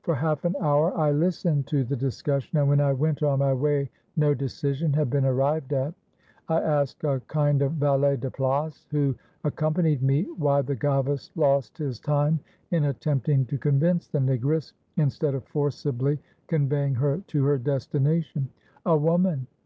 For 0.00 0.14
half 0.14 0.46
an 0.46 0.56
hour 0.62 0.96
I 0.96 1.10
listened 1.10 1.66
to 1.66 1.84
the 1.84 1.94
discussion, 1.94 2.56
and 2.58 2.70
when 2.70 2.80
I 2.80 2.94
went 2.94 3.22
on 3.22 3.40
my 3.40 3.52
way 3.52 3.90
no 4.16 4.32
decision 4.32 4.94
had 4.94 5.10
been 5.10 5.26
arrived 5.26 5.74
at. 5.74 5.92
I 6.48 6.62
asked 6.62 7.04
a 7.04 7.20
kind 7.28 7.60
of 7.60 7.72
valet 7.72 8.16
de 8.16 8.30
place 8.30 8.86
who 8.90 9.14
accompanied 9.44 10.02
me, 10.02 10.22
why 10.38 10.62
the 10.62 10.74
gavas 10.74 11.30
lost 11.36 11.76
his 11.76 12.00
time 12.00 12.40
in 12.70 12.84
attempting 12.84 13.44
to 13.44 13.58
convince 13.58 14.08
the 14.08 14.20
negress, 14.20 14.72
instead 14.96 15.34
of 15.34 15.44
forcibly 15.44 16.18
conveying 16.46 16.94
her 16.94 17.18
to 17.26 17.44
her 17.44 17.58
destination. 17.58 18.48
'A 18.86 18.96
woman!' 18.96 19.46